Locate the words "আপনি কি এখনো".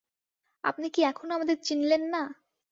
0.63-1.31